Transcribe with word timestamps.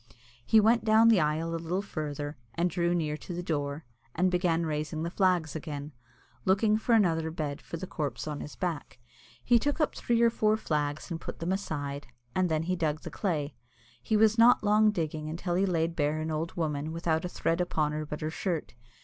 He 0.43 0.59
went 0.59 0.83
down 0.83 1.09
the 1.09 1.19
aisle 1.19 1.53
a 1.53 1.61
little 1.61 1.83
further, 1.83 2.35
and 2.55 2.71
drew 2.71 2.95
near 2.95 3.15
to 3.17 3.35
the 3.35 3.43
door, 3.43 3.85
and 4.15 4.31
began 4.31 4.65
raising 4.65 5.03
the 5.03 5.11
flags 5.11 5.55
again, 5.55 5.91
looking 6.43 6.75
for 6.75 6.95
another 6.95 7.29
bed 7.29 7.61
for 7.61 7.77
the 7.77 7.85
corpse 7.85 8.27
on 8.27 8.39
his 8.41 8.55
back. 8.55 8.97
He 9.43 9.59
took 9.59 9.79
up 9.79 9.93
three 9.93 10.19
or 10.23 10.31
four 10.31 10.57
flags 10.57 11.11
and 11.11 11.21
put 11.21 11.37
them 11.37 11.51
aside, 11.51 12.07
and 12.33 12.49
then 12.49 12.63
he 12.63 12.75
dug 12.75 13.01
the 13.01 13.11
clay. 13.11 13.53
He 14.01 14.17
was 14.17 14.39
not 14.39 14.63
long 14.63 14.89
digging 14.89 15.29
until 15.29 15.53
he 15.53 15.67
laid 15.67 15.95
bare 15.95 16.19
an 16.19 16.31
old 16.31 16.55
woman 16.55 16.91
without 16.91 17.23
a 17.23 17.29
thread 17.29 17.61
upon 17.61 17.91
her 17.91 18.03
but 18.03 18.21
her 18.21 18.31
shirt. 18.31 18.73